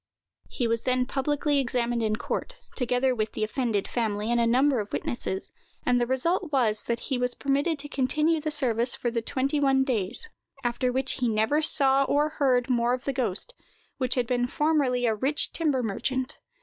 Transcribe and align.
He 0.49 0.67
was 0.67 0.81
then 0.85 1.05
publicly 1.05 1.59
examined 1.59 2.01
in 2.01 2.15
court, 2.15 2.55
together 2.75 3.13
with 3.13 3.33
the 3.33 3.43
offended 3.43 3.87
family 3.87 4.31
and 4.31 4.41
a 4.41 4.47
number 4.47 4.79
of 4.79 4.91
witnesses; 4.91 5.51
and 5.85 6.01
the 6.01 6.07
result 6.07 6.51
was, 6.51 6.85
that 6.85 7.01
he 7.01 7.19
was 7.19 7.35
permitted 7.35 7.77
to 7.77 7.87
continue 7.87 8.41
the 8.41 8.49
service 8.49 8.95
for 8.95 9.11
the 9.11 9.21
twenty 9.21 9.59
one 9.59 9.83
days, 9.83 10.27
after 10.63 10.91
which 10.91 11.19
he 11.19 11.27
never 11.29 11.61
saw 11.61 12.03
or 12.05 12.29
heard 12.29 12.67
more 12.67 12.95
of 12.95 13.03
the 13.05 13.13
ghost, 13.13 13.53
who 13.99 14.07
had 14.15 14.25
been 14.25 14.47
formerly 14.47 15.05
a 15.05 15.13
rich 15.13 15.53
timber 15.53 15.83
merchant. 15.83 16.39